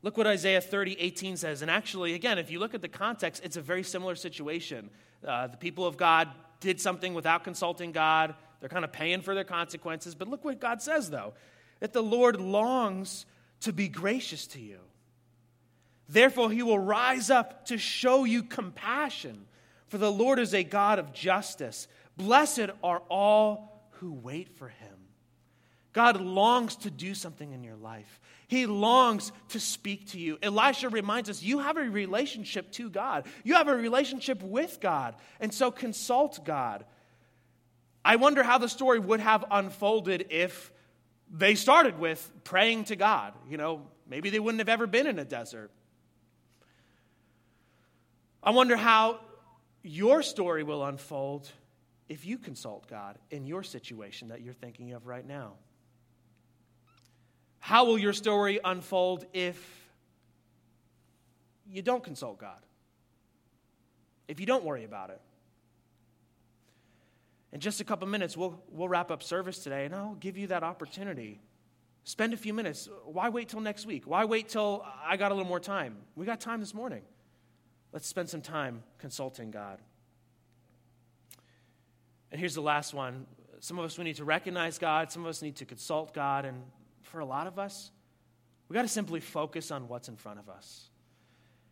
[0.04, 1.62] Look what Isaiah 30, 18 says.
[1.62, 4.90] And actually, again, if you look at the context, it's a very similar situation.
[5.26, 8.36] Uh, the people of God did something without consulting God.
[8.62, 10.16] They're kind of paying for their consequences.
[10.16, 11.34] But look what God says, though
[11.82, 13.26] that the Lord longs
[13.62, 14.78] to be gracious to you.
[16.08, 19.46] Therefore, he will rise up to show you compassion,
[19.88, 21.88] for the Lord is a God of justice.
[22.16, 24.88] Blessed are all who wait for him.
[25.94, 28.20] God longs to do something in your life.
[28.48, 30.38] He longs to speak to you.
[30.42, 35.16] Elisha reminds us you have a relationship to God, you have a relationship with God.
[35.40, 36.86] And so consult God.
[38.04, 40.72] I wonder how the story would have unfolded if
[41.32, 43.34] they started with praying to God.
[43.50, 45.72] You know, maybe they wouldn't have ever been in a desert.
[48.44, 49.20] I wonder how
[49.84, 51.50] your story will unfold
[52.10, 55.54] if you consult God in your situation that you're thinking of right now.
[57.60, 59.90] How will your story unfold if
[61.70, 62.60] you don't consult God?
[64.28, 65.22] If you don't worry about it?
[67.54, 70.48] In just a couple minutes, we'll, we'll wrap up service today, and I'll give you
[70.48, 71.42] that opportunity.
[72.04, 72.90] Spend a few minutes.
[73.06, 74.04] Why wait till next week?
[74.06, 75.98] Why wait till I got a little more time?
[76.16, 77.02] We got time this morning.
[77.92, 79.80] Let's spend some time consulting God.
[82.32, 83.26] And here's the last one.
[83.60, 85.12] Some of us, we need to recognize God.
[85.12, 86.46] Some of us need to consult God.
[86.46, 86.64] And
[87.04, 87.92] for a lot of us,
[88.70, 90.90] we got to simply focus on what's in front of us.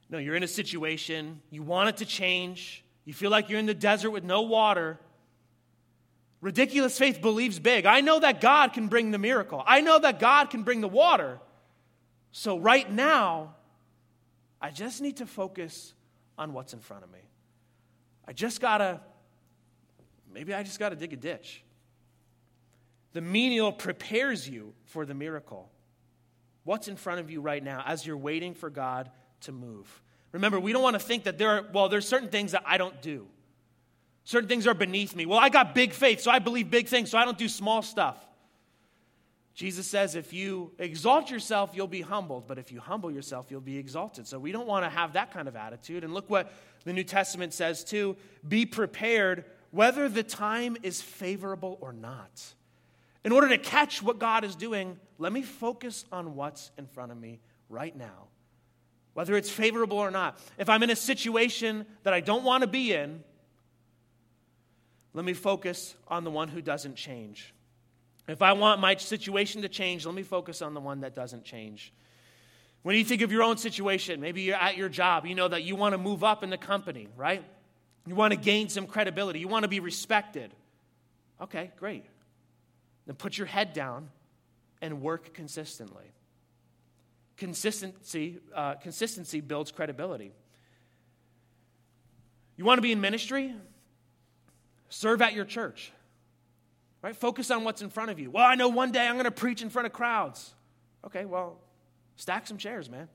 [0.09, 3.67] No, you're in a situation, you want it to change, you feel like you're in
[3.67, 4.99] the desert with no water.
[6.41, 7.85] Ridiculous faith believes big.
[7.85, 10.87] I know that God can bring the miracle, I know that God can bring the
[10.87, 11.39] water.
[12.31, 13.55] So, right now,
[14.61, 15.93] I just need to focus
[16.37, 17.19] on what's in front of me.
[18.27, 18.99] I just got to,
[20.31, 21.63] maybe I just got to dig a ditch.
[23.13, 25.69] The menial prepares you for the miracle.
[26.63, 29.09] What's in front of you right now as you're waiting for God
[29.41, 30.01] to move?
[30.31, 32.77] Remember, we don't want to think that there are, well, there's certain things that I
[32.77, 33.25] don't do.
[34.29, 35.25] Certain things are beneath me.
[35.25, 37.81] Well, I got big faith, so I believe big things, so I don't do small
[37.81, 38.15] stuff.
[39.55, 43.59] Jesus says, if you exalt yourself, you'll be humbled, but if you humble yourself, you'll
[43.59, 44.27] be exalted.
[44.27, 46.03] So we don't want to have that kind of attitude.
[46.03, 51.79] And look what the New Testament says too be prepared whether the time is favorable
[51.81, 52.53] or not.
[53.25, 57.11] In order to catch what God is doing, let me focus on what's in front
[57.11, 58.27] of me right now,
[59.15, 60.39] whether it's favorable or not.
[60.59, 63.23] If I'm in a situation that I don't want to be in,
[65.13, 67.53] let me focus on the one who doesn't change.
[68.27, 71.43] If I want my situation to change, let me focus on the one that doesn't
[71.43, 71.91] change.
[72.83, 75.63] When you think of your own situation, maybe you're at your job, you know that
[75.63, 77.43] you want to move up in the company, right?
[78.05, 80.53] You want to gain some credibility, you want to be respected.
[81.41, 82.05] Okay, great.
[83.05, 84.09] Then put your head down
[84.81, 86.05] and work consistently.
[87.37, 90.31] Consistency, uh, consistency builds credibility.
[92.57, 93.55] You want to be in ministry?
[94.89, 95.91] Serve at your church.
[97.01, 97.15] Right?
[97.15, 98.29] Focus on what's in front of you.
[98.29, 100.53] Well, I know one day I'm going to preach in front of crowds.
[101.05, 101.57] Okay, well,
[102.17, 103.07] stack some chairs, man.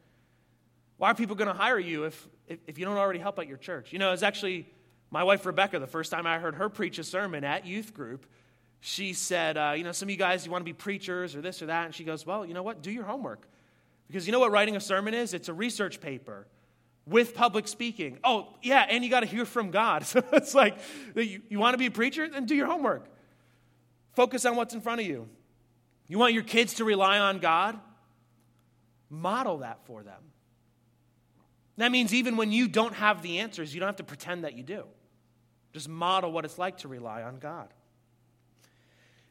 [0.96, 3.46] Why are people going to hire you if, if, if you don't already help at
[3.46, 3.92] your church?
[3.92, 4.66] You know, it's actually
[5.10, 8.26] my wife Rebecca, the first time I heard her preach a sermon at youth group,
[8.80, 11.42] she said, uh, You know, some of you guys, you want to be preachers or
[11.42, 11.86] this or that.
[11.86, 12.82] And she goes, Well, you know what?
[12.82, 13.46] Do your homework.
[14.06, 15.34] Because you know what writing a sermon is?
[15.34, 16.46] It's a research paper
[17.06, 18.18] with public speaking.
[18.24, 20.04] Oh, yeah, and you got to hear from God.
[20.14, 20.76] So it's like,
[21.14, 22.28] you, you want to be a preacher?
[22.28, 23.06] Then do your homework.
[24.12, 25.28] Focus on what's in front of you.
[26.08, 27.78] You want your kids to rely on God?
[29.10, 30.20] Model that for them.
[31.76, 34.54] That means even when you don't have the answers, you don't have to pretend that
[34.54, 34.84] you do.
[35.72, 37.68] Just model what it's like to rely on God.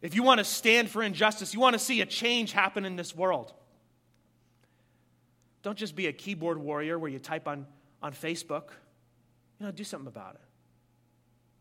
[0.01, 2.97] If you want to stand for injustice, you want to see a change happen in
[2.97, 3.53] this world,
[5.63, 7.65] don't just be a keyboard warrior where you type on,
[8.01, 8.69] on Facebook.
[9.59, 10.41] You know, do something about it.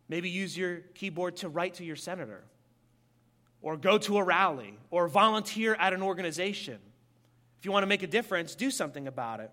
[0.09, 2.44] Maybe use your keyboard to write to your senator
[3.62, 6.78] or go to a rally, or volunteer at an organization.
[7.61, 9.53] If you want to make a difference, do something about it.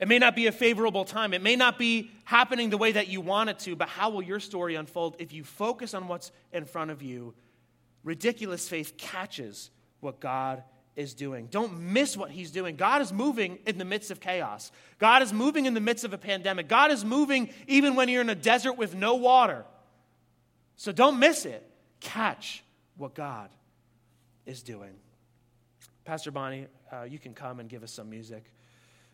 [0.00, 1.34] It may not be a favorable time.
[1.34, 4.22] It may not be happening the way that you want it to, but how will
[4.22, 7.34] your story unfold if you focus on what's in front of you?
[8.02, 9.70] Ridiculous faith catches
[10.00, 10.64] what God
[10.96, 11.46] is doing.
[11.50, 12.76] Don't miss what He's doing.
[12.76, 16.12] God is moving in the midst of chaos, God is moving in the midst of
[16.12, 19.64] a pandemic, God is moving even when you're in a desert with no water.
[20.76, 21.68] So don't miss it.
[22.00, 22.64] Catch
[22.96, 23.50] what God
[24.46, 24.94] is doing.
[26.04, 28.44] Pastor Bonnie, uh, you can come and give us some music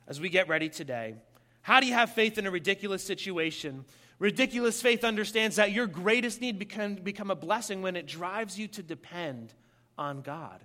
[0.07, 1.14] as we get ready today.
[1.61, 3.85] How do you have faith in a ridiculous situation?
[4.18, 8.66] Ridiculous faith understands that your greatest need can become a blessing when it drives you
[8.68, 9.53] to depend
[9.99, 10.64] on God.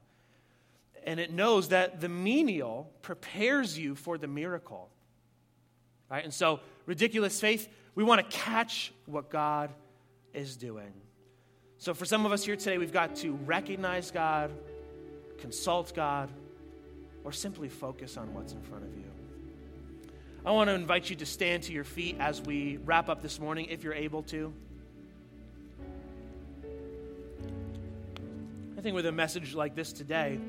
[1.05, 4.89] And it knows that the menial prepares you for the miracle.
[6.09, 6.23] Right?
[6.23, 9.71] And so, ridiculous faith, we want to catch what God
[10.33, 10.93] is doing.
[11.77, 14.51] So, for some of us here today, we've got to recognize God,
[15.37, 16.29] consult God,
[17.23, 19.03] or simply focus on what's in front of you.
[20.45, 23.39] I want to invite you to stand to your feet as we wrap up this
[23.39, 24.53] morning, if you're able to.
[28.77, 30.39] I think with a message like this today,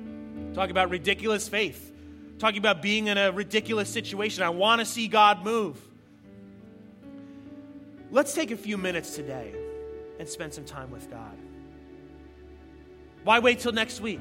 [0.55, 1.93] talking about ridiculous faith,
[2.39, 5.81] talking about being in a ridiculous situation, I want to see God move.
[8.11, 9.53] Let's take a few minutes today
[10.21, 11.37] and spend some time with God.
[13.25, 14.21] Why wait till next week?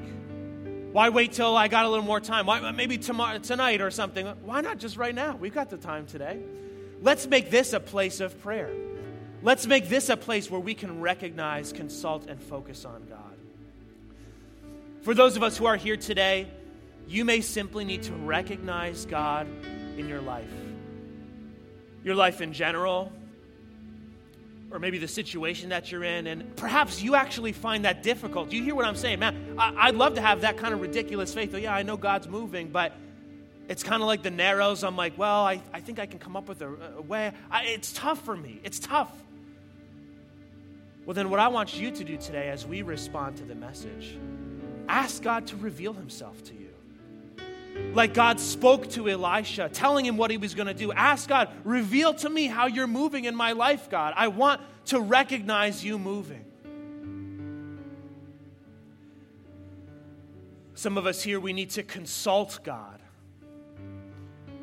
[0.92, 2.46] Why wait till I got a little more time?
[2.46, 4.26] Why, maybe tomorrow, tonight or something?
[4.44, 5.36] Why not just right now?
[5.36, 6.40] We've got the time today.
[7.00, 8.70] Let's make this a place of prayer.
[9.42, 13.36] Let's make this a place where we can recognize, consult, and focus on God.
[15.04, 16.46] For those of us who are here today,
[17.06, 19.46] you may simply need to recognize God
[19.98, 20.48] in your life.
[22.02, 23.12] Your life in general,
[24.70, 28.48] or maybe the situation that you're in, and perhaps you actually find that difficult.
[28.48, 29.18] Do you hear what I'm saying?
[29.18, 31.54] Man, I, would love to have that kind of ridiculous faith.
[31.54, 32.94] Oh, yeah, I know God's moving, but
[33.68, 34.82] it's kind of like the narrows.
[34.82, 37.30] I'm like, well, I, I think I can come up with a, a way.
[37.50, 38.58] I, it's tough for me.
[38.64, 39.12] It's tough.
[41.04, 44.16] Well, then, what I want you to do today as we respond to the message,
[44.88, 46.64] ask God to reveal himself to you
[47.92, 50.92] like God spoke to Elisha, telling him what he was going to do.
[50.92, 54.14] Ask God, reveal to me how you're moving in my life, God.
[54.16, 56.44] I want to recognize you moving.
[60.74, 63.00] Some of us here, we need to consult God.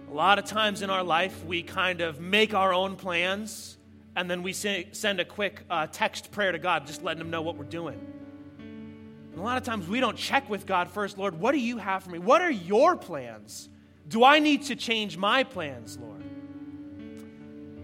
[0.10, 3.78] A lot of times in our life, we kind of make our own plans
[4.16, 7.42] and then we send a quick uh, text prayer to God, just letting Him know
[7.42, 8.21] what we're doing.
[9.32, 11.78] And a lot of times we don't check with God first, Lord, what do you
[11.78, 12.20] have for me?
[12.20, 13.70] What are your plans?
[14.08, 16.22] Do I need to change my plans, Lord?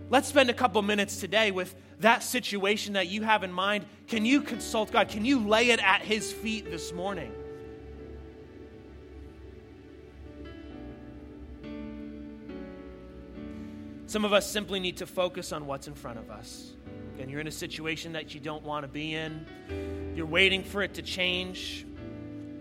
[0.09, 3.85] Let's spend a couple minutes today with that situation that you have in mind.
[4.07, 5.09] Can you consult God?
[5.09, 7.31] Can you lay it at His feet this morning?
[14.05, 16.73] Some of us simply need to focus on what's in front of us.
[17.19, 19.45] And you're in a situation that you don't want to be in
[20.17, 21.85] you're waiting for it to change.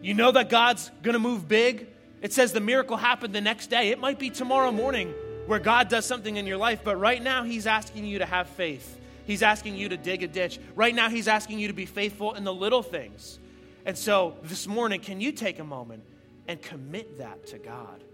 [0.02, 1.86] You know that God's going to move big.
[2.20, 3.88] It says the miracle happened the next day.
[3.88, 5.14] It might be tomorrow morning
[5.46, 8.48] where God does something in your life, but right now He's asking you to have
[8.48, 9.00] faith.
[9.24, 10.60] He's asking you to dig a ditch.
[10.74, 13.38] Right now, He's asking you to be faithful in the little things.
[13.86, 16.02] And so this morning, can you take a moment
[16.46, 18.04] and commit that to God?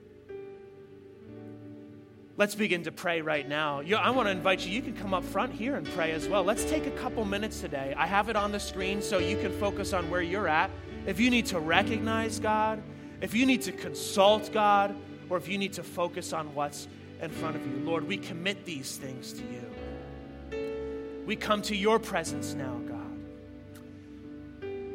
[2.42, 3.82] Let's begin to pray right now.
[3.82, 6.42] I want to invite you, you can come up front here and pray as well.
[6.42, 7.94] Let's take a couple minutes today.
[7.96, 10.68] I have it on the screen so you can focus on where you're at.
[11.06, 12.82] If you need to recognize God,
[13.20, 14.92] if you need to consult God,
[15.30, 16.88] or if you need to focus on what's
[17.20, 21.24] in front of you, Lord, we commit these things to you.
[21.24, 22.98] We come to your presence now, God.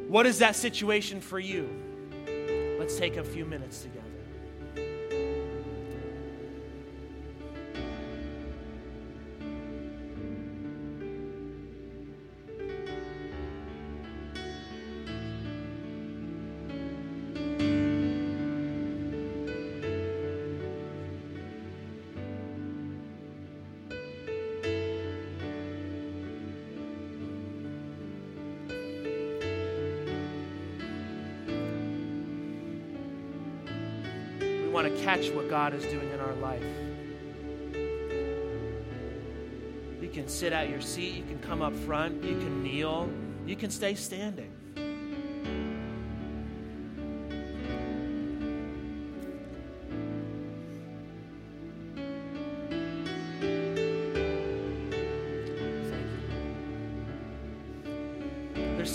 [0.09, 1.69] What is that situation for you?
[2.77, 3.96] Let's take a few minutes together.
[34.77, 36.63] Want to catch what God is doing in our life.
[39.99, 43.09] You can sit at your seat, you can come up front, you can kneel,
[43.47, 44.51] you can stay standing.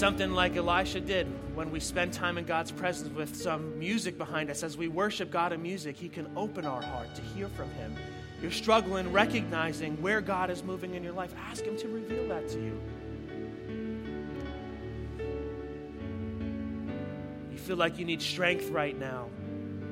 [0.03, 4.51] Something like Elisha did when we spend time in God's presence with some music behind
[4.51, 4.65] us.
[4.65, 7.95] As we worship God in music, He can open our heart to hear from Him.
[8.43, 11.33] You're struggling, recognizing where God is moving in your life.
[11.49, 12.81] Ask Him to reveal that to you.
[17.53, 19.29] You feel like you need strength right now.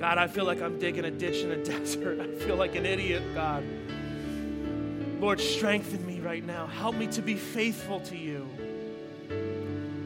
[0.01, 2.19] God, I feel like I'm digging a ditch in a desert.
[2.19, 3.63] I feel like an idiot, God.
[5.21, 6.67] Lord, strengthen me right now.
[6.67, 8.51] Help me to be faithful to you.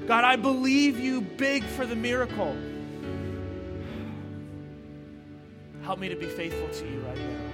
[0.06, 2.56] God, I believe you big for the miracle.
[5.82, 7.44] Help me to be faithful to you right now.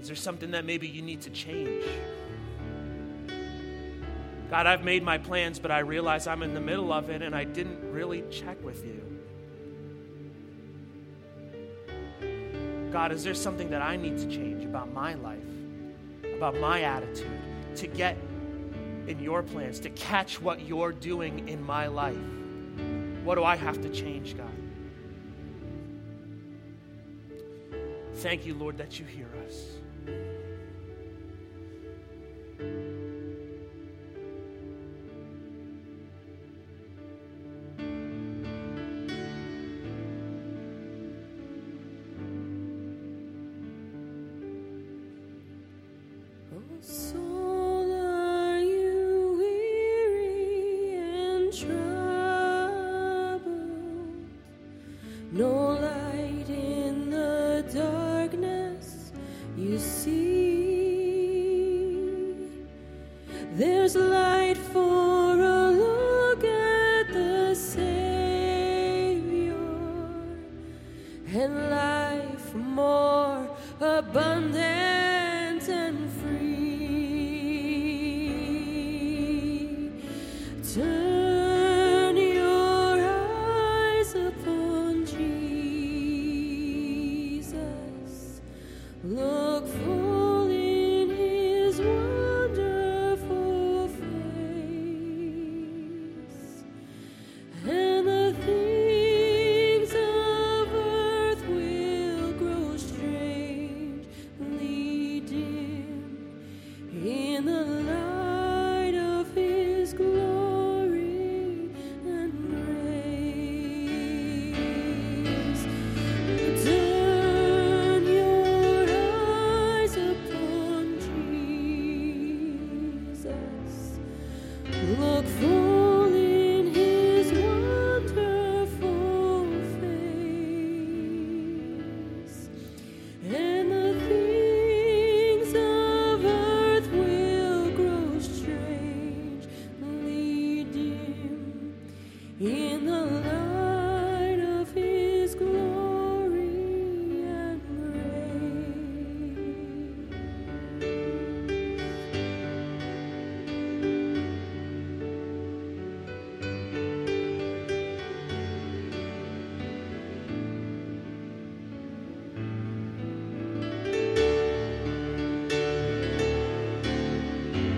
[0.00, 1.84] Is there something that maybe you need to change?
[4.50, 7.36] God, I've made my plans, but I realize I'm in the middle of it and
[7.36, 9.00] I didn't really check with you.
[12.90, 15.38] God, is there something that I need to change about my life,
[16.40, 17.38] about my attitude,
[17.76, 18.16] to get
[19.06, 22.16] in your plans, to catch what you're doing in my life?
[23.24, 24.48] What do I have to change, God?
[28.14, 29.66] Thank you, Lord, that you hear us.